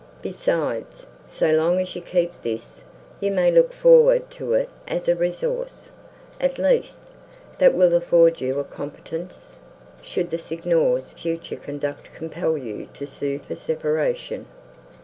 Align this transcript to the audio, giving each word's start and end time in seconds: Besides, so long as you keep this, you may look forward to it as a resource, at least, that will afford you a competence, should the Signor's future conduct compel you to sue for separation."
Besides, 0.23 1.05
so 1.29 1.51
long 1.51 1.79
as 1.79 1.95
you 1.95 2.01
keep 2.01 2.41
this, 2.41 2.81
you 3.19 3.29
may 3.29 3.51
look 3.51 3.71
forward 3.71 4.31
to 4.31 4.53
it 4.53 4.67
as 4.87 5.07
a 5.07 5.15
resource, 5.15 5.91
at 6.39 6.57
least, 6.57 7.03
that 7.59 7.75
will 7.75 7.93
afford 7.93 8.41
you 8.41 8.57
a 8.59 8.63
competence, 8.63 9.57
should 10.01 10.31
the 10.31 10.39
Signor's 10.39 11.13
future 11.13 11.55
conduct 11.55 12.15
compel 12.15 12.57
you 12.57 12.87
to 12.95 13.05
sue 13.05 13.41
for 13.47 13.53
separation." 13.55 14.47